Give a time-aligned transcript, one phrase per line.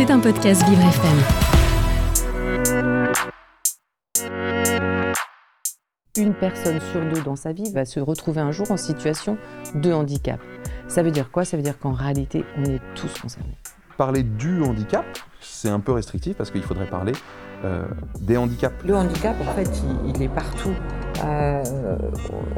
[0.00, 1.18] C'est un podcast Vivre FM.
[6.16, 9.36] Une personne sur deux dans sa vie va se retrouver un jour en situation
[9.74, 10.40] de handicap.
[10.88, 11.44] Ça veut dire quoi?
[11.44, 13.58] Ça veut dire qu'en réalité, on est tous concernés.
[13.98, 15.04] Parler du handicap,
[15.38, 17.12] c'est un peu restrictif parce qu'il faudrait parler
[17.66, 17.84] euh,
[18.22, 18.82] des handicaps.
[18.86, 20.72] Le handicap, en fait, il, il est partout.
[21.24, 21.62] Euh,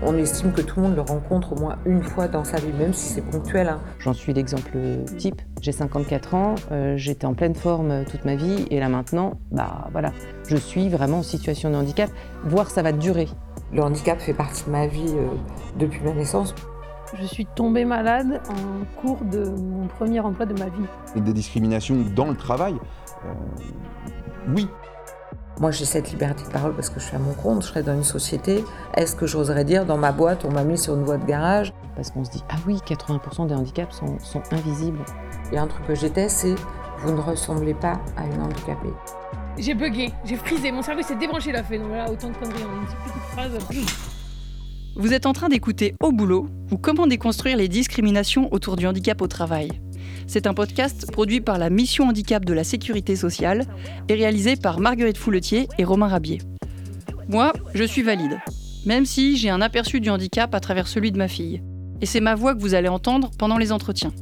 [0.02, 2.72] on estime que tout le monde le rencontre au moins une fois dans sa vie,
[2.78, 3.68] même si c'est ponctuel.
[3.68, 3.80] hein.
[3.98, 4.70] J'en suis l'exemple
[5.18, 5.40] type.
[5.60, 9.88] J'ai 54 ans, euh, j'étais en pleine forme toute ma vie et là maintenant, bah
[9.92, 10.12] voilà,
[10.46, 12.10] je suis vraiment en situation de handicap,
[12.44, 13.28] voire ça va durer.
[13.72, 15.28] Le handicap fait partie de ma vie euh,
[15.78, 16.54] depuis ma naissance.
[17.18, 20.86] Je suis tombée malade en cours de mon premier emploi de ma vie.
[21.16, 22.74] Et des discriminations dans le travail,
[23.24, 23.28] euh,
[24.54, 24.66] oui.
[25.60, 27.82] Moi, j'ai cette liberté de parole parce que je suis à mon compte, je serais
[27.82, 28.64] dans une société.
[28.94, 31.72] Est-ce que j'oserais dire dans ma boîte, on m'a mis sur une voie de garage?
[31.94, 35.04] Parce qu'on se dit, ah oui, 80% des handicaps sont, sont invisibles.
[35.52, 36.54] Et un truc que j'étais, c'est
[37.00, 38.92] vous ne ressemblez pas à une handicapée.
[39.58, 41.78] J'ai bugué, j'ai frisé, mon cerveau s'est débranché, a fait.
[41.78, 43.58] Donc voilà, autant de conneries en une petite phrase.
[44.96, 49.20] Vous êtes en train d'écouter Au boulot ou comment déconstruire les discriminations autour du handicap
[49.20, 49.70] au travail.
[50.26, 53.66] C'est un podcast produit par la Mission Handicap de la Sécurité sociale
[54.08, 56.40] et réalisé par Marguerite Fouletier et Romain Rabier.
[57.28, 58.38] Moi, je suis valide,
[58.86, 61.62] même si j'ai un aperçu du handicap à travers celui de ma fille.
[62.00, 64.12] Et c'est ma voix que vous allez entendre pendant les entretiens.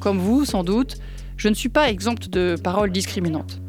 [0.00, 0.96] Comme vous, sans doute,
[1.36, 3.60] je ne suis pas exempte de paroles discriminantes.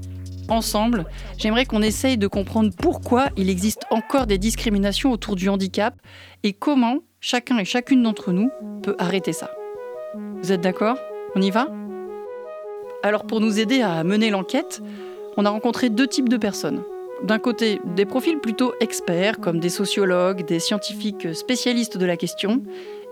[0.47, 1.05] Ensemble,
[1.37, 5.95] j'aimerais qu'on essaye de comprendre pourquoi il existe encore des discriminations autour du handicap
[6.43, 8.49] et comment chacun et chacune d'entre nous
[8.83, 9.49] peut arrêter ça.
[10.41, 10.97] Vous êtes d'accord?
[11.35, 11.67] On y va?
[13.03, 14.81] Alors pour nous aider à mener l'enquête,
[15.37, 16.83] on a rencontré deux types de personnes.
[17.23, 22.61] D'un côté, des profils plutôt experts, comme des sociologues, des scientifiques spécialistes de la question,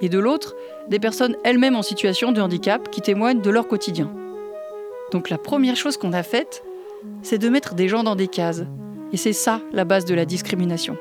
[0.02, 0.56] et de l'autre,
[0.90, 4.12] des personnes elles-mêmes en situation de handicap qui témoignent de leur quotidien.
[5.12, 6.64] Donc la première chose qu'on a faite,
[7.22, 8.64] c'est de mettre des gens dans des cases.
[9.12, 10.98] Et c'est ça la base de la discrimination.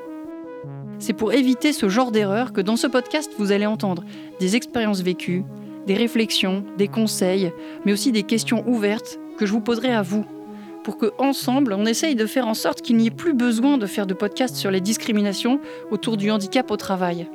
[0.99, 4.03] C'est pour éviter ce genre d'erreur que dans ce podcast, vous allez entendre
[4.39, 5.43] des expériences vécues,
[5.87, 7.51] des réflexions, des conseils,
[7.85, 10.25] mais aussi des questions ouvertes que je vous poserai à vous,
[10.83, 13.85] pour que ensemble, on essaye de faire en sorte qu'il n'y ait plus besoin de
[13.85, 15.59] faire de podcast sur les discriminations
[15.91, 17.27] autour du handicap au travail.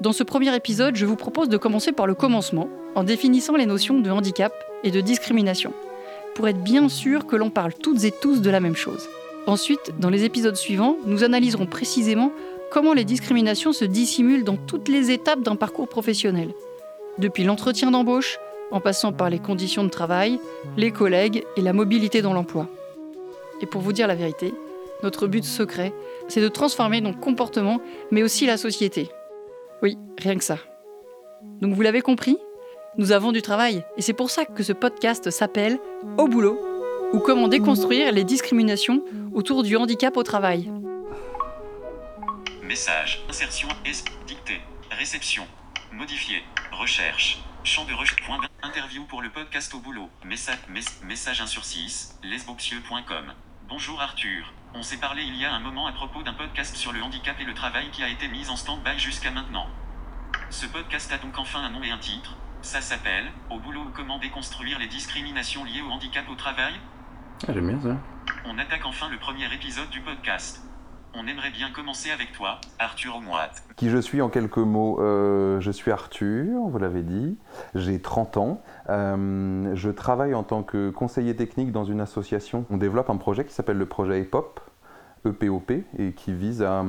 [0.00, 3.66] Dans ce premier épisode, je vous propose de commencer par le commencement, en définissant les
[3.66, 4.52] notions de handicap
[4.82, 5.74] et de discrimination,
[6.34, 9.08] pour être bien sûr que l'on parle toutes et tous de la même chose.
[9.46, 12.32] Ensuite, dans les épisodes suivants, nous analyserons précisément
[12.70, 16.54] comment les discriminations se dissimulent dans toutes les étapes d'un parcours professionnel,
[17.18, 18.38] depuis l'entretien d'embauche,
[18.70, 20.38] en passant par les conditions de travail,
[20.76, 22.68] les collègues et la mobilité dans l'emploi.
[23.60, 24.54] Et pour vous dire la vérité,
[25.02, 25.92] notre but secret,
[26.28, 29.10] c'est de transformer nos comportements, mais aussi la société.
[29.82, 30.58] Oui, rien que ça.
[31.60, 32.36] Donc vous l'avez compris,
[32.96, 35.78] nous avons du travail, et c'est pour ça que ce podcast s'appelle
[36.18, 36.58] Au boulot,
[37.12, 39.02] ou comment déconstruire les discriminations
[39.34, 40.70] autour du handicap au travail.
[42.62, 43.68] Message, insertion,
[44.26, 44.60] dictée,
[44.90, 45.44] réception,
[45.92, 50.58] modifier, recherche, champ de recherche, point interview pour le podcast au boulot, message,
[51.04, 53.32] message 1 sur 6, lesboxieux.com.
[53.68, 56.92] Bonjour Arthur, on s'est parlé il y a un moment à propos d'un podcast sur
[56.92, 59.66] le handicap et le travail qui a été mis en stand-by jusqu'à maintenant.
[60.50, 63.90] Ce podcast a donc enfin un nom et un titre, ça s'appelle Au boulot ou
[63.90, 66.74] comment déconstruire les discriminations liées au handicap au travail?
[67.48, 67.96] Ah, J'aime bien ça.
[68.44, 70.62] On attaque enfin le premier épisode du podcast.
[71.14, 73.50] On aimerait bien commencer avec toi, Arthur Omoat.
[73.76, 77.36] Qui je suis en quelques mots Euh, Je suis Arthur, vous l'avez dit.
[77.74, 78.62] J'ai 30 ans.
[78.88, 82.64] Euh, je travaille en tant que conseiller technique dans une association.
[82.70, 84.60] On développe un projet qui s'appelle le projet EPOP,
[85.26, 86.84] EPOP, et qui vise à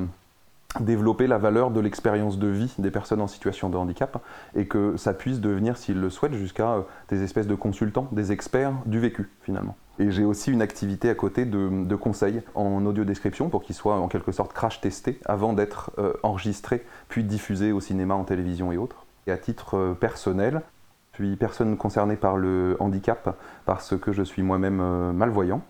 [0.79, 4.23] développer la valeur de l'expérience de vie des personnes en situation de handicap
[4.55, 8.31] et que ça puisse devenir, s'ils le souhaitent, jusqu'à euh, des espèces de consultants, des
[8.31, 9.75] experts du vécu finalement.
[10.01, 13.75] Et j'ai aussi une activité à côté de, de conseil en audio description pour qu'il
[13.75, 18.23] soit en quelque sorte crash testé avant d'être euh, enregistré puis diffusé au cinéma, en
[18.23, 19.05] télévision et autres.
[19.27, 20.63] Et à titre euh, personnel,
[21.11, 25.61] je suis personne concernée par le handicap parce que je suis moi-même euh, malvoyant.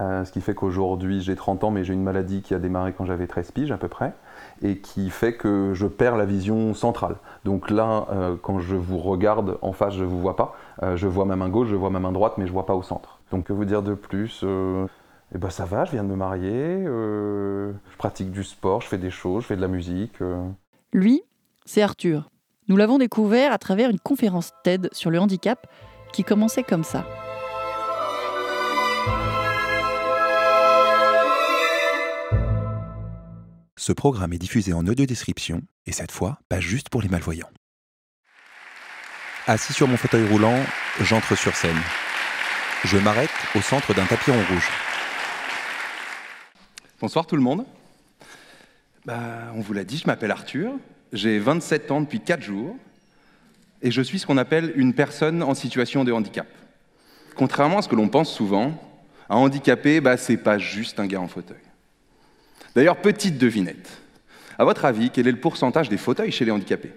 [0.00, 3.04] Ce qui fait qu'aujourd'hui j'ai 30 ans mais j'ai une maladie qui a démarré quand
[3.04, 4.12] j'avais 13 piges à peu près
[4.62, 7.16] et qui fait que je perds la vision centrale.
[7.44, 10.56] Donc là, euh, quand je vous regarde en face, je vous vois pas.
[10.82, 12.74] Euh, je vois ma main gauche, je vois ma main droite, mais je vois pas
[12.74, 13.20] au centre.
[13.30, 14.86] Donc que vous dire de plus Euh,
[15.34, 18.96] Eh ben ça va, je viens de me marier, je pratique du sport, je fais
[18.96, 20.14] des choses, je fais de la musique.
[20.94, 21.22] Lui,
[21.66, 22.30] c'est Arthur.
[22.68, 25.66] Nous l'avons découvert à travers une conférence TED sur le handicap
[26.14, 27.04] qui commençait comme ça.
[33.78, 37.48] Ce programme est diffusé en audio description et cette fois, pas juste pour les malvoyants.
[39.46, 40.58] Assis sur mon fauteuil roulant,
[41.00, 41.78] j'entre sur scène.
[42.84, 44.68] Je m'arrête au centre d'un tapis rouge.
[47.00, 47.64] Bonsoir tout le monde.
[49.04, 50.72] Bah, on vous l'a dit, je m'appelle Arthur,
[51.12, 52.76] j'ai 27 ans depuis 4 jours,
[53.80, 56.48] et je suis ce qu'on appelle une personne en situation de handicap.
[57.36, 58.76] Contrairement à ce que l'on pense souvent,
[59.30, 61.67] un handicapé, bah, c'est pas juste un gars en fauteuil.
[62.78, 63.90] D'ailleurs, petite devinette.
[64.56, 66.92] À votre avis, quel est le pourcentage des fauteuils chez les handicapés?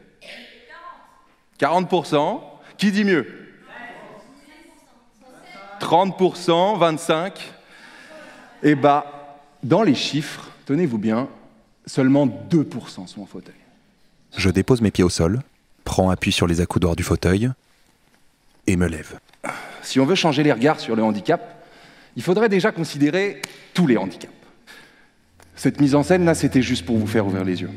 [1.59, 2.39] 40%.
[2.77, 3.25] Qui dit mieux?
[5.79, 7.31] 30%, 25%.
[8.61, 11.27] Et bah, dans les chiffres, tenez-vous bien,
[11.87, 13.55] seulement 2% sont en fauteuil.
[14.37, 15.41] Je dépose mes pieds au sol,
[15.83, 17.49] prends appui sur les accoudoirs du fauteuil
[18.67, 19.17] et me lève.
[19.81, 21.65] Si on veut changer les regards sur le handicap,
[22.15, 23.41] il faudrait déjà considérer
[23.73, 24.31] tous les handicaps.
[25.63, 27.69] Cette mise en scène là, c'était juste pour vous faire ouvrir les yeux.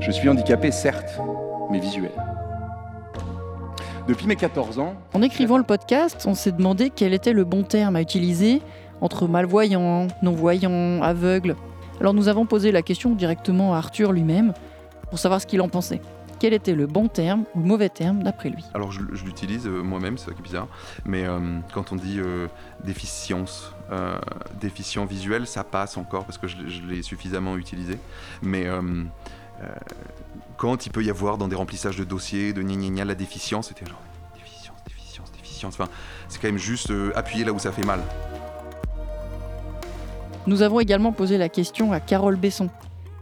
[0.00, 1.18] Je suis handicapé, certes,
[1.70, 2.10] mais visuel.
[4.06, 4.96] Depuis mes 14 ans.
[5.14, 8.60] En écrivant le podcast, on s'est demandé quel était le bon terme à utiliser
[9.00, 11.56] entre malvoyant, non-voyant, aveugle.
[12.00, 14.52] Alors nous avons posé la question directement à Arthur lui-même
[15.08, 16.02] pour savoir ce qu'il en pensait.
[16.38, 19.82] Quel était le bon terme ou le mauvais terme d'après lui Alors je, l'utilise euh,
[19.82, 20.68] moi-même, c'est bizarre,
[21.04, 22.46] mais euh, quand on dit euh,
[22.84, 23.74] déficience,
[24.60, 26.56] déficient visuel, ça passe encore parce que je,
[26.86, 27.98] l'ai suffisamment utilisé.
[28.42, 28.66] Mais
[30.58, 33.86] quand il peut y avoir dans des remplissages de dossiers, de gna la déficience, c'était
[33.86, 34.02] genre
[34.34, 35.74] déficience, déficience, déficience.
[35.80, 35.90] Enfin,
[36.28, 38.00] c'est quand même juste appuyer là où ça fait mal.
[40.46, 42.68] Nous avons également posé la question à Carole Besson.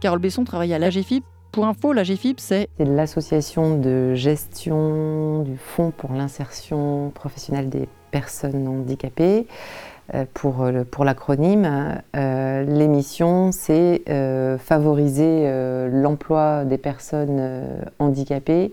[0.01, 5.91] Carole Besson travaille à l'AGFIP pour info, la GFIP, c'est l'association de gestion du Fonds
[5.91, 9.47] pour l'insertion professionnelle des personnes handicapées.
[10.13, 15.49] Euh, pour, pour l'acronyme, euh, l'émission, c'est euh, favoriser
[15.91, 17.67] l'emploi des personnes
[17.99, 18.71] handicapées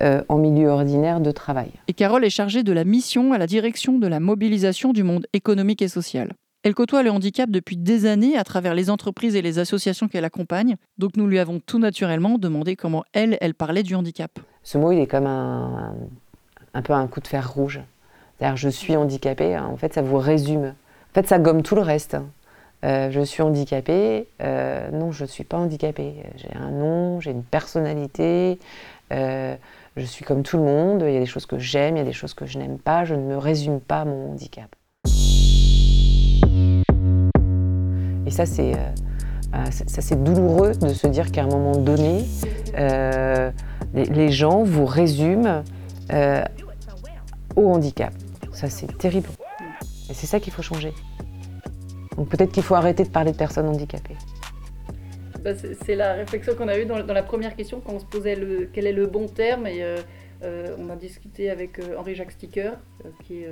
[0.00, 1.70] en milieu ordinaire de travail.
[1.86, 5.26] Et Carole est chargée de la mission à la direction de la mobilisation du monde
[5.32, 6.32] économique et social.
[6.64, 10.24] Elle côtoie le handicap depuis des années à travers les entreprises et les associations qu'elle
[10.24, 14.30] accompagne, donc nous lui avons tout naturellement demandé comment elle, elle parlait du handicap.
[14.62, 15.96] Ce mot, il est comme un,
[16.74, 17.80] un peu un coup de fer rouge.
[18.38, 20.66] C'est-à-dire, je suis handicapée, en fait, ça vous résume.
[20.66, 22.16] En fait, ça gomme tout le reste.
[22.84, 26.14] Euh, je suis handicapée, euh, non, je ne suis pas handicapée.
[26.36, 28.60] J'ai un nom, j'ai une personnalité,
[29.12, 29.56] euh,
[29.96, 32.02] je suis comme tout le monde, il y a des choses que j'aime, il y
[32.02, 34.74] a des choses que je n'aime pas, je ne me résume pas mon handicap.
[38.32, 38.78] Ça, c'est euh,
[39.54, 42.24] euh, ça, c'est douloureux de se dire qu'à un moment donné,
[42.76, 43.50] euh,
[43.94, 45.62] les, gens vous résument
[47.54, 48.12] au handicap.
[48.52, 49.28] Ça, c'est terrible.
[50.10, 50.92] Et c'est ça qu'il faut changer.
[52.16, 54.16] Donc peut-être qu'il faut arrêter de parler de personnes handicapées.
[55.44, 55.50] Bah,
[55.84, 58.70] c'est la réflexion qu'on a eue dans, la première question quand on se posait le,
[58.72, 59.66] quel est le bon terme.
[59.66, 59.84] Et
[60.42, 62.72] on a discuté avec Henri-Jacques Sticker,
[63.24, 63.44] qui,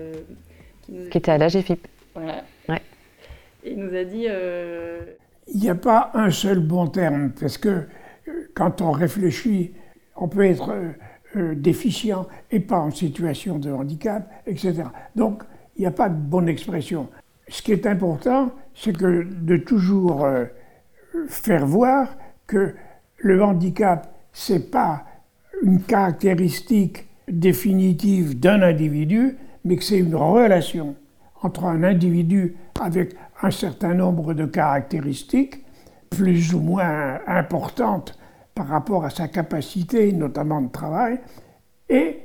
[0.82, 1.08] qui, nous...
[1.08, 1.86] qui était à l'AGFIP.
[2.14, 2.44] Voilà.
[2.68, 2.80] Ouais
[3.64, 4.26] il nous a dit...
[4.28, 5.00] Euh,
[5.52, 7.86] il n'y a pas un seul bon terme, parce que euh,
[8.54, 9.72] quand on réfléchit,
[10.16, 10.72] on peut être
[11.36, 14.84] euh, déficient et pas en situation de handicap, etc.
[15.16, 15.42] Donc,
[15.76, 17.08] il n'y a pas de bonne expression.
[17.48, 20.26] Ce qui est important, c'est de toujours
[21.28, 22.16] faire voir
[22.46, 22.74] que
[23.16, 25.04] le handicap, c'est pas
[25.62, 30.94] une caractéristique définitive d'un individu, mais que c'est une relation
[31.42, 35.64] entre un individu avec un certain nombre de caractéristiques
[36.10, 38.18] plus ou moins importantes
[38.54, 41.20] par rapport à sa capacité, notamment de travail,
[41.88, 42.18] et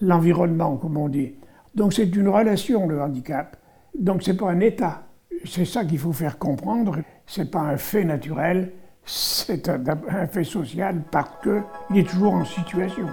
[0.00, 1.34] l'environnement, comme on dit.
[1.74, 3.56] Donc c'est une relation, le handicap.
[3.98, 5.02] Donc c'est pas un état.
[5.44, 6.98] C'est ça qu'il faut faire comprendre.
[7.26, 8.72] C'est pas un fait naturel,
[9.04, 13.06] c'est un, un, fait social parce qu'il est toujours en situation.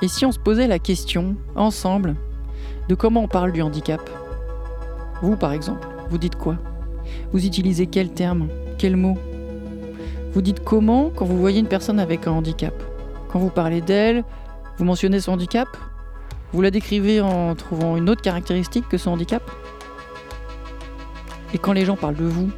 [0.00, 2.14] Et si on se posait la question, ensemble,
[2.88, 4.00] de comment on parle du handicap?
[5.22, 6.56] Vous, par exemple, vous dites quoi?
[7.32, 8.48] Vous utilisez quel terme
[8.78, 9.16] Quel mot?
[10.32, 12.74] Vous dites comment quand vous voyez une personne avec un handicap?
[13.32, 14.24] Quand vous parlez d'elle,
[14.78, 15.68] vous mentionnez son handicap?
[16.52, 19.42] Vous la décrivez en trouvant une autre caractéristique que son handicap?
[21.54, 22.50] Et quand les gens parlent de vous,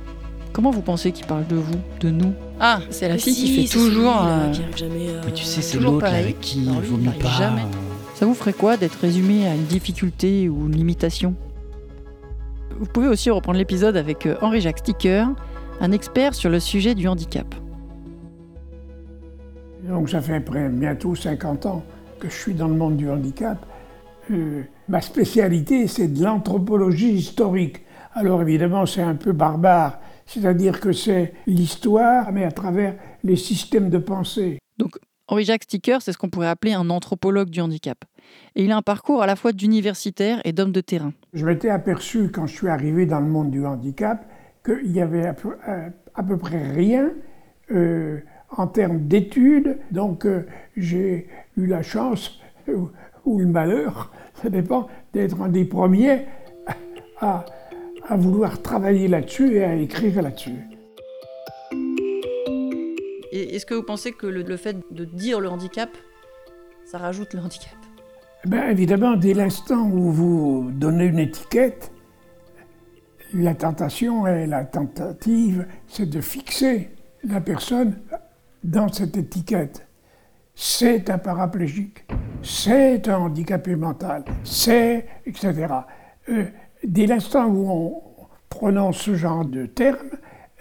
[0.53, 2.35] comment vous pensez qu'ils parlent de vous, de nous?
[2.59, 4.15] Ah, c'est la fille qui fait toujours.
[4.27, 4.53] Euh,
[5.25, 7.29] Mais tu sais, c'est l'autre avec qui il vaut mieux pas.
[7.31, 7.63] Jamais.
[8.15, 11.35] Ça vous ferait quoi d'être résumé à une difficulté ou une limitation?
[12.81, 15.29] Vous pouvez aussi reprendre l'épisode avec euh, Henri-Jacques Sticker,
[15.81, 17.55] un expert sur le sujet du handicap.
[19.87, 21.85] Donc ça fait bientôt 50 ans
[22.19, 23.65] que je suis dans le monde du handicap.
[24.31, 27.83] Euh, ma spécialité, c'est de l'anthropologie historique.
[28.15, 33.91] Alors évidemment, c'est un peu barbare, c'est-à-dire que c'est l'histoire, mais à travers les systèmes
[33.91, 34.59] de pensée.
[34.79, 34.99] Donc
[35.31, 38.05] Henri-Jacques Sticker, c'est ce qu'on pourrait appeler un anthropologue du handicap.
[38.57, 41.13] Et il a un parcours à la fois d'universitaire et d'homme de terrain.
[41.33, 44.27] Je m'étais aperçu quand je suis arrivé dans le monde du handicap
[44.65, 47.13] qu'il y avait à peu, euh, près rien
[47.71, 48.19] euh,
[48.51, 49.79] en termes d'études.
[49.93, 50.47] Donc euh,
[50.77, 56.27] j'ai eu la chance ou, le malheur, ça dépend, d'être un des premiers
[57.21, 57.45] à,
[58.09, 60.80] à vouloir travailler là-dessus et à écrire là-dessus.
[63.33, 65.91] Est-ce que vous pensez que le, fait de dire le handicap,
[66.85, 67.77] ça rajoute le handicap?
[68.45, 71.93] Ben, Évidemment, dès l'instant où vous donnez une étiquette,
[73.33, 76.91] la tentation et la tentative, c'est de fixer
[77.23, 78.01] la personne
[78.65, 79.87] dans cette étiquette.
[80.57, 82.05] C'est un paraplégique,
[82.43, 85.67] c'est un handicapé mental, c'est, etc.
[86.29, 86.45] Euh,
[86.83, 88.03] dès l'instant où on
[88.49, 90.11] prononce ce genre de termes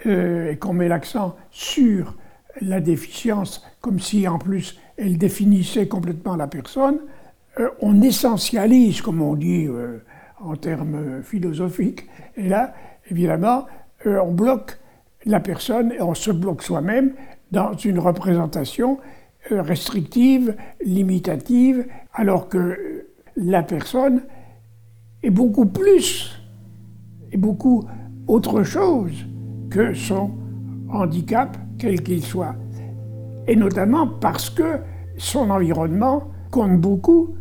[0.06, 2.16] euh, et qu'on met l'accent sur
[2.60, 6.98] la déficience comme si en plus elle définissait complètement la personne,
[7.58, 10.02] euh, on essentialise, comme on dit euh,
[10.40, 12.06] en termes philosophiques.
[12.36, 12.74] Et là,
[13.10, 13.66] évidemment,
[14.06, 14.78] euh, on bloque
[15.24, 17.14] la personne et on se bloque soi-même
[17.50, 18.98] dans une représentation
[19.50, 20.54] restrictive,
[20.84, 24.22] limitative, alors que la personne
[25.22, 26.40] est beaucoup plus,
[27.32, 27.84] et beaucoup
[28.26, 29.26] autre chose
[29.70, 30.30] que son
[30.90, 32.54] handicap quel qu'il soit.
[33.48, 34.80] Et notamment parce que
[35.16, 37.34] son environnement compte beaucoup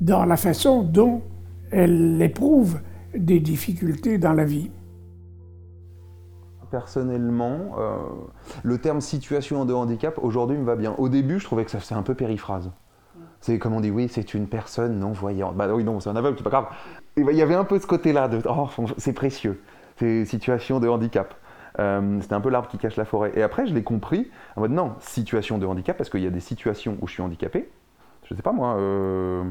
[0.00, 1.22] dans la façon dont
[1.70, 2.80] elle éprouve
[3.14, 4.70] des difficultés dans la vie.
[6.70, 7.96] Personnellement, euh,
[8.64, 10.94] le terme situation de handicap aujourd'hui me va bien.
[10.98, 12.70] Au début, je trouvais que ça faisait un peu périphrase.
[13.40, 15.54] C'est comme on dit, oui, c'est une personne non-voyante.
[15.54, 16.66] Bah oui, non, c'est un aveugle, c'est pas grave.
[17.16, 19.60] Ben, il y avait un peu ce côté-là de, oh, c'est précieux,
[19.96, 21.34] c'est situation de handicap.
[21.78, 23.32] Euh, c'était un peu l'arbre qui cache la forêt.
[23.34, 26.30] Et après, je l'ai compris en mode non, situation de handicap, parce qu'il y a
[26.30, 27.68] des situations où je suis handicapé.
[28.24, 29.44] Je ne sais pas moi, euh,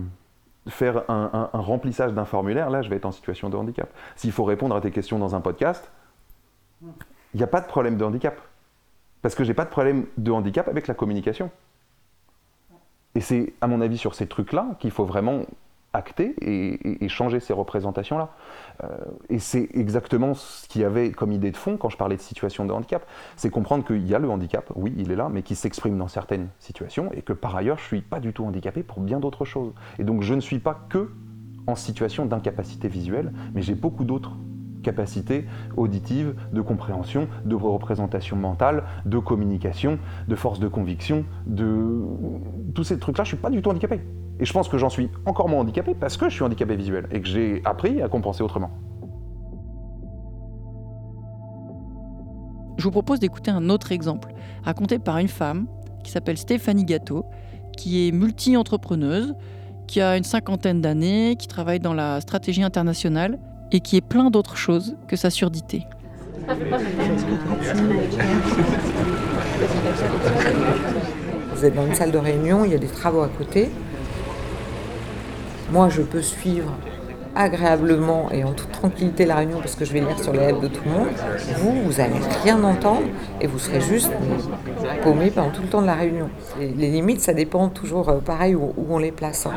[0.67, 3.89] faire un, remplissage d'un formulaire, là, je vais être en situation de handicap.
[4.15, 5.91] S'il faut répondre à tes questions dans un podcast,
[6.81, 8.39] il n'y a pas de problème de handicap.
[9.21, 11.49] Parce que j'ai pas de problème de handicap avec la communication.
[13.15, 15.43] Et c'est, à mon avis, sur ces trucs-là qu'il faut vraiment
[15.95, 18.29] acter et, changer ces représentations-là.
[18.83, 18.87] Euh,
[19.29, 22.21] et c'est exactement ce qu'il y avait comme idée de fond quand je parlais de
[22.21, 23.05] situation de handicap.
[23.35, 26.07] C'est comprendre qu'il y a le handicap, oui, il est là, mais qui s'exprime dans
[26.07, 29.19] certaines situations et que par ailleurs, je ne suis pas du tout handicapé pour bien
[29.19, 29.73] d'autres choses.
[29.99, 31.11] Et donc, je ne suis pas que
[31.67, 34.37] en situation d'incapacité visuelle, mais j'ai beaucoup d'autres
[34.83, 35.45] capacités
[35.77, 39.97] auditives, de compréhension, de représentation mentale, de communication,
[40.27, 42.03] de force de conviction, de
[42.75, 43.99] tous ces trucs-là, je ne suis pas du tout handicapé.
[44.39, 47.07] Et je pense que j'en suis encore moins handicapé parce que je suis handicapé visuel
[47.11, 48.71] et que j'ai appris à compenser autrement.
[52.77, 55.67] Je vous propose d'écouter un autre exemple, raconté par une femme
[56.03, 57.25] qui s'appelle Stéphanie Gâteau,
[57.77, 59.33] qui est multi-entrepreneuse,
[59.87, 63.39] qui a une cinquantaine d'années, qui travaille dans la stratégie internationale
[63.71, 65.87] et qui est plein d'autres choses que sa surdité.
[71.53, 73.69] Vous êtes dans une salle de réunion, il y a des travaux à côté.
[75.71, 76.71] Moi, je peux suivre
[77.35, 80.61] agréablement et en toute tranquillité la réunion parce que je vais lire sur les lèvres
[80.61, 81.07] de tout le monde.
[81.57, 83.07] Vous, vous n'allez rien entendre
[83.41, 84.11] et vous serez juste
[85.03, 86.29] paumé pendant tout le temps de la réunion.
[86.59, 89.45] Les, limites, ça dépend toujours euh, pareil où, on les place.
[89.45, 89.53] Hein.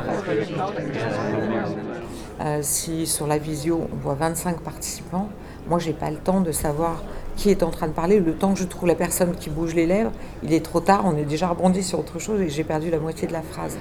[2.41, 5.29] Euh, si sur la visio on voit 25 participants,
[5.69, 7.03] moi j'ai pas le temps de savoir
[7.38, 8.18] qui est en train de parler.
[8.21, 10.11] Le temps que je trouve la personne qui bouge les lèvres,
[10.42, 12.99] il est trop tard, on est déjà rebondi sur autre chose et j'ai perdu la
[12.99, 13.78] moitié de la phrase.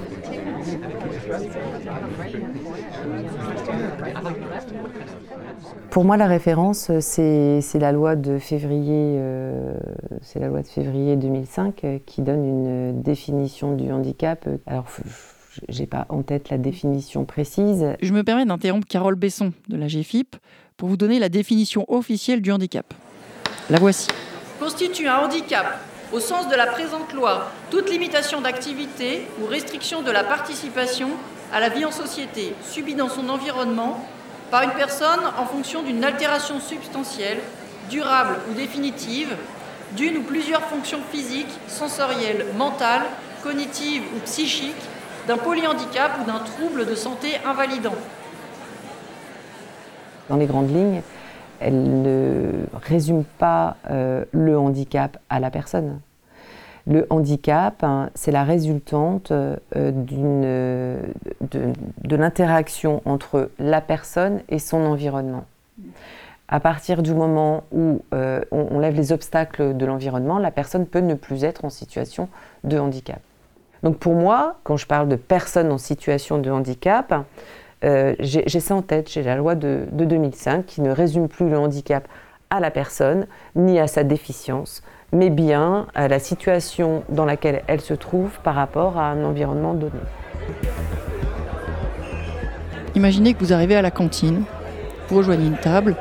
[5.89, 9.73] Pour moi, la référence, c'est la loi de février, euh,
[10.21, 14.47] c'est la loi de février 2005 euh, qui donne une définition du handicap.
[14.67, 14.85] Alors,
[15.67, 17.95] j'ai pas en tête la définition précise.
[18.03, 20.35] Je me permets d'interrompre Carole Besson de la GFIP
[20.75, 22.93] pour vous donner la définition officielle du handicap.
[23.69, 24.07] La voici.
[24.61, 25.79] Constitue un handicap
[26.13, 31.09] au sens de la présente loi toute limitation d'activité ou restriction de la participation
[31.51, 34.07] à la vie en société subie dans son environnement
[34.51, 37.39] par une personne en fonction d'une altération substantielle,
[37.89, 39.35] durable ou définitive,
[39.97, 43.05] d'une ou plusieurs fonctions physiques, sensorielles, mentales,
[43.43, 44.75] cognitives ou psychiques,
[45.27, 47.95] d'un polyhandicap ou d'un trouble de santé invalidant.
[50.29, 51.01] Dans les grandes lignes,
[51.59, 55.99] elle ne résume pas euh, le handicap à la personne.
[56.89, 60.95] Le handicap, hein, c'est la résultante euh, de,
[62.15, 65.45] l'interaction entre la personne et son environnement.
[66.47, 71.01] À partir du moment où euh, on, lève les obstacles de l'environnement, la personne peut
[71.01, 72.29] ne plus être en situation
[72.63, 73.19] de handicap.
[73.83, 77.13] Donc pour moi, quand je parle de personnes en situation de handicap,
[77.83, 81.57] euh, j'ai ça en tête, j'ai la loi de, 2005 qui ne résume plus le
[81.57, 82.07] handicap
[82.49, 84.81] à la personne ni à sa déficience,
[85.11, 89.73] mais bien à la situation dans laquelle elle se trouve par rapport à un environnement
[89.73, 89.99] donné.
[92.95, 94.43] Imaginez que vous arrivez à la cantine,
[95.09, 95.95] vous rejoignez une table,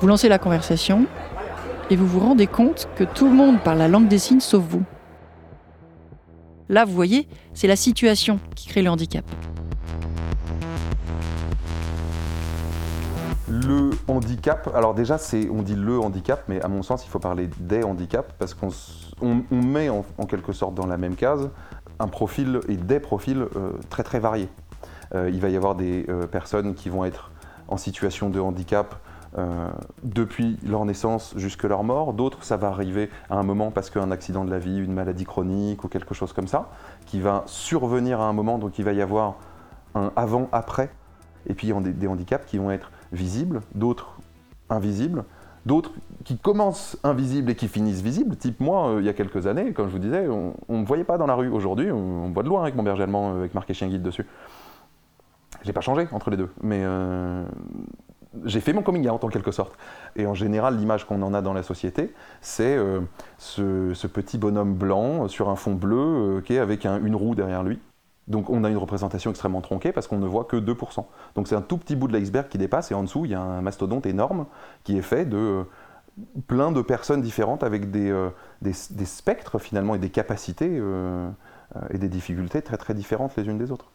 [0.00, 1.06] vous lancez la conversation
[1.90, 4.62] et vous vous rendez compte que tout le monde parle la langue des signes sauf
[4.62, 4.82] vous.
[6.68, 9.24] Là, vous voyez, c'est la situation qui crée le handicap.
[13.48, 17.20] Le handicap, alors déjà, c'est, on dit le handicap, mais à mon sens, il faut
[17.20, 18.70] parler des handicaps parce qu'on
[19.52, 21.48] met en, quelque sorte dans la même case
[22.00, 24.48] un profil et des profils euh, très très variés.
[25.14, 27.30] Euh, il va y avoir des euh, personnes qui vont être
[27.68, 28.96] en situation de handicap
[30.02, 32.14] depuis leur naissance jusque leur mort.
[32.14, 35.26] D'autres, ça va arriver à un moment parce qu'un accident de la vie, une maladie
[35.26, 36.70] chronique ou quelque chose comme ça,
[37.04, 39.34] qui va survenir à un moment, donc il va y avoir
[39.94, 40.88] un avant-après.
[41.48, 44.16] Et puis des, handicaps qui vont être visibles, d'autres
[44.70, 45.24] invisibles,
[45.64, 45.92] d'autres
[46.24, 48.36] qui commencent invisibles et qui finissent visibles.
[48.36, 50.84] Type moi, euh, il y a quelques années, comme je vous disais, on ne me
[50.84, 51.48] voyait pas dans la rue.
[51.48, 54.02] Aujourd'hui, on, me voit de loin avec mon berger allemand euh, avec marqué chien guide
[54.02, 54.26] dessus.
[55.62, 56.84] J'ai pas changé entre les deux, mais
[58.44, 59.74] j'ai fait mon coming out en quelque sorte.
[60.14, 63.00] Et en général, l'image qu'on en a dans la société, c'est euh,
[63.38, 67.62] ce, petit bonhomme blanc sur un fond bleu euh, qui est avec une roue derrière
[67.62, 67.78] lui.
[68.28, 71.04] Donc on a une représentation extrêmement tronquée parce qu'on ne voit que 2%.
[71.34, 73.34] Donc c'est un tout petit bout de l'iceberg qui dépasse et en dessous, il y
[73.34, 74.46] a un mastodonte énorme
[74.84, 75.64] qui est fait de euh,
[76.46, 78.12] plein de personnes différentes avec des,
[78.62, 80.80] des, spectres finalement et des capacités
[81.90, 83.90] et des difficultés très très différentes les unes des autres.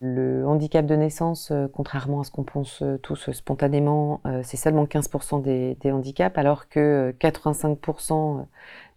[0.00, 4.56] Le handicap de naissance, euh, contrairement à ce qu'on pense euh, tous spontanément, euh, c'est
[4.56, 8.46] seulement 15% des, handicaps, alors que 85%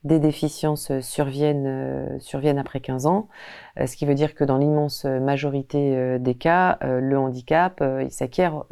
[0.03, 3.27] des déficiences surviennent, surviennent après 15 ans,
[3.77, 8.63] ce qui veut dire que dans l'immense majorité des cas, le handicap, il s'acquiert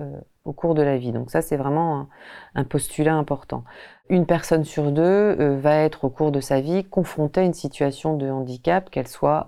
[0.46, 1.12] au cours de la vie.
[1.12, 2.08] Donc ça, c'est vraiment
[2.56, 3.64] un, postulat important.
[4.10, 8.16] Une personne sur deux va être au cours de sa vie confrontée à une situation
[8.18, 9.48] de handicap, qu'elle soit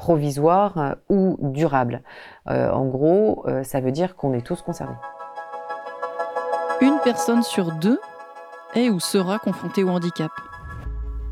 [0.00, 2.02] provisoire euh, ou durable.
[2.48, 4.96] Euh, en gros, euh, ça veut dire qu'on est tous concernés.
[6.80, 8.00] Une personne sur deux
[8.74, 10.30] est ou sera confrontée au handicap.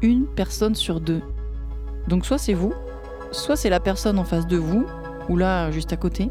[0.00, 1.22] Une personne sur deux.
[2.06, 2.72] Donc soit c'est vous,
[3.32, 4.86] soit c'est la personne en face de vous,
[5.28, 6.30] ou là juste à côté.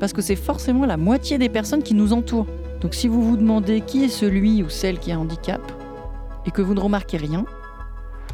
[0.00, 2.48] Parce que c'est forcément la moitié des personnes qui nous entourent.
[2.80, 5.60] Donc si vous vous demandez qui est celui ou celle qui a un handicap,
[6.46, 7.44] et que vous ne remarquez rien,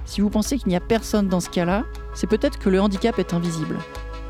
[0.07, 3.18] si vous pensez qu'il n'y a personne dans ce cas-là, c'est peut-être que le handicap
[3.18, 3.76] est invisible.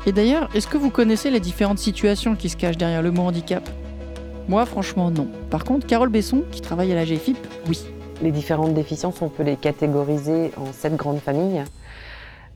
[0.05, 3.23] Et d'ailleurs, est-ce que vous connaissez les différentes situations qui se cachent derrière le mot
[3.23, 3.67] handicap?
[4.49, 5.27] Moi, franchement, non.
[5.49, 7.37] Par contre, Carole Besson, qui travaille à la GFIP,
[7.69, 7.79] oui.
[8.21, 11.63] Les différentes déficiences, on peut les catégoriser en sept grandes familles.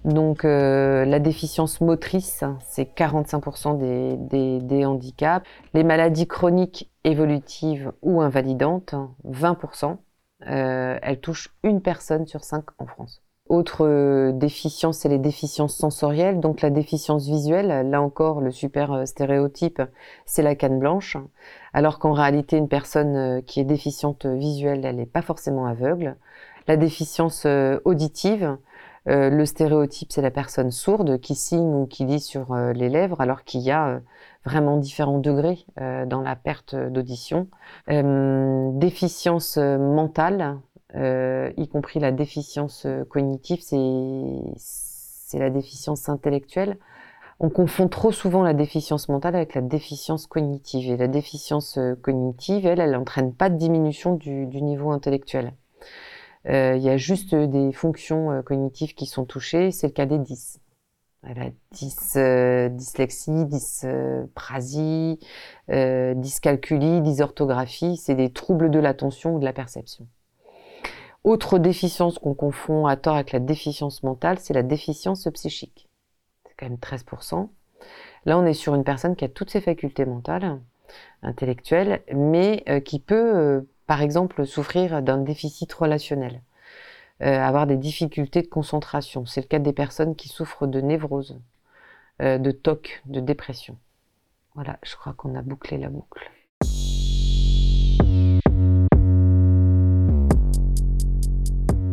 [0.04, 3.80] Donc euh, la déficience motrice, c'est 45%
[4.28, 5.44] des, handicaps.
[5.74, 8.94] Les maladies chroniques évolutives ou invalidantes,
[9.28, 9.98] 20%.
[10.48, 13.25] Euh, elles touchent une personne sur cinq en France.
[13.48, 16.40] Autre euh, déficience, c'est les déficiences sensorielles.
[16.40, 19.84] Donc la déficience visuelle, là encore, le super euh, stéréotype,
[20.26, 21.16] c'est la canne blanche.
[21.72, 26.16] Alors qu'en réalité, une personne euh, qui est déficiente visuelle, elle n'est pas forcément aveugle.
[26.68, 27.46] La déficience
[27.86, 28.58] auditive,
[29.06, 33.44] le stéréotype, c'est la personne sourde qui signe ou qui lit sur les lèvres, alors
[33.44, 34.02] qu'il y a
[34.46, 37.48] vraiment différents degrés dans la perte d'audition.
[37.88, 40.58] déficience mentale,
[40.96, 46.78] euh, y compris la déficience euh, cognitive, c'est la déficience intellectuelle.
[47.40, 50.90] On confond trop souvent la déficience mentale avec la déficience cognitive.
[50.90, 55.54] Et la déficience euh, cognitive, elle, elle n'entraîne pas de diminution du, niveau intellectuel.
[56.48, 60.60] Il y a juste des fonctions cognitives qui sont touchées, c'est le cas des 10.
[61.24, 61.50] La
[62.70, 65.20] dyslexie, dysprasie,
[65.68, 70.06] dyscalculie, dysorthographie, c'est des troubles de l'attention ou de la perception.
[71.26, 75.90] Autre déficience qu'on confond à tort avec la déficience mentale, c'est la déficience psychique.
[76.46, 77.50] C'est quand même 13%.
[78.26, 80.62] Là, on est sur une personne qui a toutes ses facultés mentales,
[81.24, 86.44] intellectuelles, mais euh, qui peut, euh, par exemple, souffrir d'un déficit relationnel,
[87.24, 89.26] euh, avoir des difficultés de concentration.
[89.26, 91.40] C'est le cas des personnes qui souffrent de névrose,
[92.20, 93.80] de TOC, de dépression.
[94.54, 96.30] Voilà, je crois qu'on a bouclé la boucle.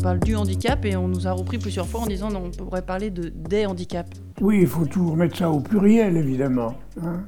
[0.02, 2.82] Parle du handicap et on nous a repris plusieurs fois en disant non, on pourrait
[2.82, 4.20] parler de des handicaps.
[4.40, 6.74] Oui, il faut toujours mettre ça au pluriel, évidemment.
[7.00, 7.24] Hein.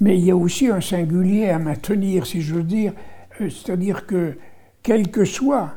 [0.00, 2.92] Mais il y a aussi un singulier à maintenir, si je veux dire.
[3.40, 4.36] Euh, c'est-à-dire que,
[4.82, 5.74] quel que soit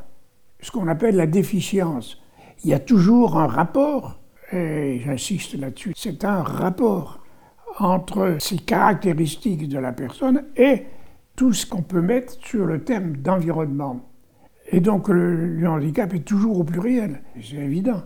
[0.60, 2.19] ce qu'on appelle la déficience,
[2.63, 4.19] il y a toujours un rapport
[4.51, 7.23] et j'insiste là-dessus, c'est un rapport
[7.80, 10.86] entre ces caractéristiques de la personne et
[11.36, 14.11] tout ce qu'on peut mettre sur le terme d'environnement.
[14.71, 18.03] Et donc le, handicap est toujours au pluriel, c'est évident.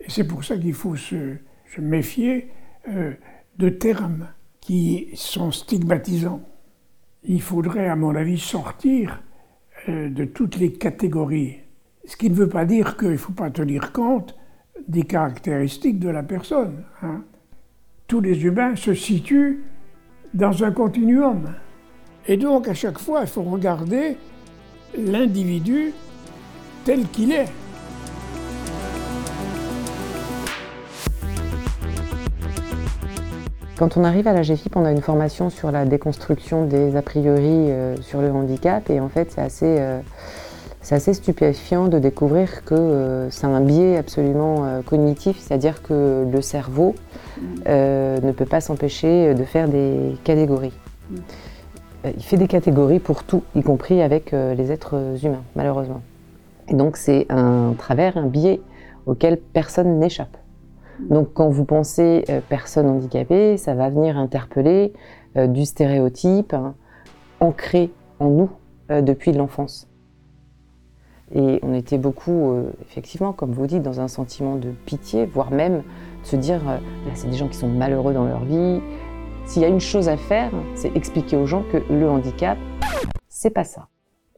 [0.00, 1.36] Et c'est pour ça qu'il faut se,
[1.78, 2.50] méfier
[2.88, 3.12] euh,
[3.58, 4.28] de termes
[4.60, 6.42] qui sont stigmatisants.
[7.24, 9.22] Il faudrait, à mon avis, sortir
[9.88, 11.58] euh, de toutes les catégories.
[12.04, 14.36] Ce qui ne veut pas dire qu'il ne faut pas tenir compte
[14.86, 16.84] des caractéristiques de la personne.
[17.02, 17.24] Hein.
[18.06, 19.64] Tous les humains se situent
[20.34, 21.54] dans un continuum.
[22.28, 24.16] Et donc, à chaque fois, il faut regarder
[24.98, 25.92] l'individu
[26.84, 27.48] tel qu'il est.
[33.76, 37.02] Quand on arrive à la GFIP, on a une formation sur la déconstruction des a
[37.02, 39.98] priori euh, sur le handicap et en fait c'est assez, euh,
[40.92, 46.94] assez, stupéfiant de découvrir que euh, c'est un biais absolument cognitif, c'est-à-dire que le cerveau
[47.66, 50.72] ne peut pas s'empêcher de faire des catégories.
[52.04, 56.02] Il fait des catégories pour tout, y compris avec les êtres humains, malheureusement.
[56.68, 58.60] Et donc c'est un travers, un biais
[59.06, 60.36] auquel personne n'échappe.
[61.00, 64.92] Donc quand vous pensez euh, personne handicapée, ça va venir interpeller
[65.36, 66.74] euh, du stéréotype hein,
[67.40, 67.90] ancré
[68.20, 68.50] en nous
[68.90, 69.88] euh, depuis l'enfance.
[71.34, 75.78] Et on était beaucoup, effectivement, comme vous dites, dans un sentiment de pitié, voire même
[76.22, 76.78] de se dire, là
[77.14, 78.80] c'est des gens qui sont malheureux dans leur vie.
[79.46, 82.58] S'il y a une chose à faire, c'est expliquer aux gens que le handicap,
[83.28, 83.88] c'est pas ça.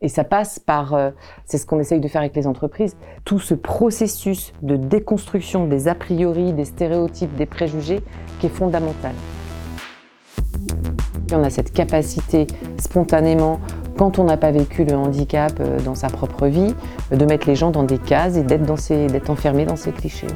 [0.03, 1.11] Et ça passe par, euh,
[1.47, 5.88] c'est ce qu'on essaye de faire avec les entreprises, tout ce processus de déconstruction des
[5.88, 8.01] a priori, des stéréotypes, des préjugés
[8.40, 9.14] qui est fondamental.
[11.33, 12.47] On a cette capacité
[12.79, 13.61] spontanément,
[13.97, 16.75] quand on n'a pas vécu le handicap euh, dans sa propre vie,
[17.11, 20.27] de mettre les gens dans des cases et d'être enfermé dans ces clichés.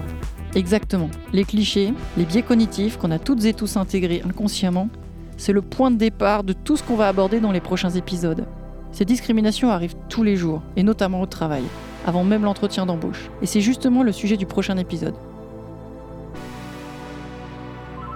[0.55, 1.11] Exactement.
[1.33, 4.89] Les clichés, les biais cognitifs qu'on a toutes et tous intégrés inconsciemment,
[5.37, 8.47] c'est le point de départ de tout ce qu'on va aborder dans les prochains épisodes.
[8.93, 11.63] Ces discriminations arrivent tous les jours, et notamment au travail,
[12.05, 13.31] avant même l'entretien d'embauche.
[13.41, 15.15] Et c'est justement le sujet du prochain épisode.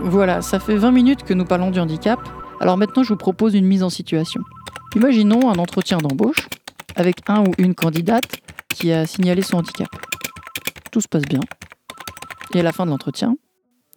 [0.01, 2.21] Voilà, ça fait 20 minutes que nous parlons du handicap,
[2.61, 4.43] alors maintenant je vous propose une mise en situation.
[4.97, 6.49] Imaginons un entretien d'embauche
[6.97, 8.29] avec un ou une candidate
[8.69, 9.89] qui a signalé son handicap.
[10.91, 11.41] Tout se passe bien.
[12.63, 13.37] La fin de l'entretien,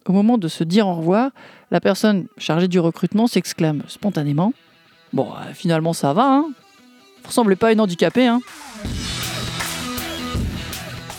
[0.04, 1.30] au moment de se dire au revoir,
[1.70, 4.52] la personne chargée du recrutement s'exclame spontanément
[5.12, 6.46] Bon, euh, finalement ça va, hein
[7.22, 8.40] vous ressemblez pas à une handicapée, hein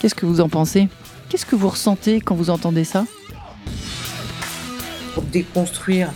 [0.00, 0.88] Qu'est-ce que vous en pensez?
[1.30, 3.06] Qu'est-ce que vous ressentez quand vous entendez ça?
[5.14, 6.10] Pour déconstruire,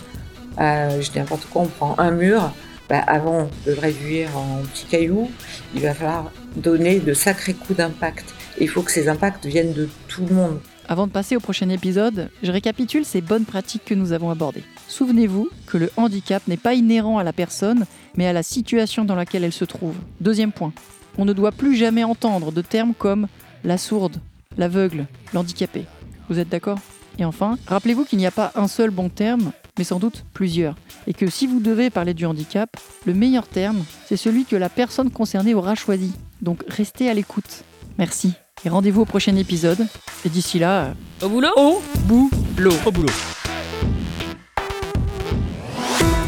[0.59, 2.51] euh, je dis n'importe quoi, on prend un mur,
[2.87, 5.31] bah, avant de le réduire en petits cailloux,
[5.73, 8.31] il va falloir donner de sacrés coups d'impact.
[8.61, 10.59] il faut que ces impacts viennent de tout le monde.
[10.87, 14.63] Avant de passer au prochain épisode, je récapitule ces bonnes pratiques que nous avons abordées.
[14.87, 19.15] Souvenez-vous que le handicap n'est pas inhérent à la personne, mais à la situation dans
[19.15, 19.95] laquelle elle se trouve.
[20.21, 20.73] Deuxième point,
[21.17, 23.27] on ne doit plus jamais entendre de termes comme
[23.63, 24.17] la sourde,
[24.57, 25.85] l'aveugle, l'handicapé.
[26.29, 26.79] Vous êtes d'accord?
[27.17, 30.75] Et enfin, rappelez-vous qu'il n'y a pas un seul bon terme, mais sans doute plusieurs.
[31.07, 32.69] Et que si vous devez parler du handicap,
[33.05, 36.13] le meilleur terme, c'est celui que la personne concernée aura choisi.
[36.41, 37.63] Donc restez à l'écoute.
[37.97, 38.33] Merci.
[38.63, 39.85] Et rendez-vous au prochain épisode.
[40.23, 43.09] Et d'ici là, au boulot Au boulot Au boulot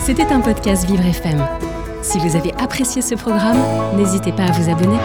[0.03, 1.45] C'était un podcast Vivre FM.
[2.01, 3.57] Si vous avez apprécié ce programme,
[3.97, 4.97] n'hésitez pas à vous abonner.